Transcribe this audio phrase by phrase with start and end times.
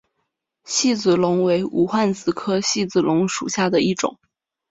[0.65, 4.19] 细子龙为无患子科细子龙属下的一个种。